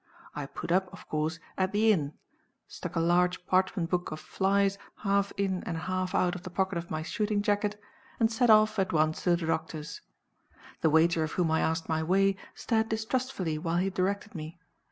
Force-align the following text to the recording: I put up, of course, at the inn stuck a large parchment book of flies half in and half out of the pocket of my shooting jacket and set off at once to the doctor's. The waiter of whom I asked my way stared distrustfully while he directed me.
I 0.33 0.47
put 0.47 0.71
up, 0.71 0.91
of 0.91 1.07
course, 1.07 1.39
at 1.59 1.73
the 1.73 1.91
inn 1.91 2.13
stuck 2.67 2.95
a 2.95 2.99
large 2.99 3.45
parchment 3.45 3.91
book 3.91 4.09
of 4.09 4.19
flies 4.19 4.79
half 5.05 5.31
in 5.37 5.63
and 5.63 5.77
half 5.77 6.15
out 6.15 6.33
of 6.33 6.41
the 6.41 6.49
pocket 6.49 6.79
of 6.79 6.89
my 6.89 7.03
shooting 7.03 7.43
jacket 7.43 7.79
and 8.19 8.31
set 8.31 8.49
off 8.49 8.79
at 8.79 8.91
once 8.93 9.21
to 9.25 9.35
the 9.35 9.45
doctor's. 9.45 10.01
The 10.81 10.89
waiter 10.89 11.23
of 11.23 11.33
whom 11.33 11.51
I 11.51 11.59
asked 11.59 11.87
my 11.87 12.01
way 12.01 12.35
stared 12.55 12.89
distrustfully 12.89 13.59
while 13.59 13.77
he 13.77 13.91
directed 13.91 14.33
me. 14.33 14.57